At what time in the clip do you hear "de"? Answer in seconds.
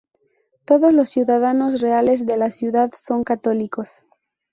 2.25-2.35